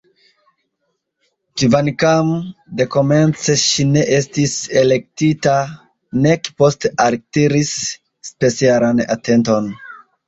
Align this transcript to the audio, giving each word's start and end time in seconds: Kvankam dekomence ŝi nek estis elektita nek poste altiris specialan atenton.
Kvankam 1.61 2.31
dekomence 2.79 3.57
ŝi 3.63 3.85
nek 3.91 4.09
estis 4.19 4.55
elektita 4.81 5.53
nek 6.27 6.51
poste 6.63 6.93
altiris 7.07 7.75
specialan 8.33 9.05
atenton. 9.19 9.73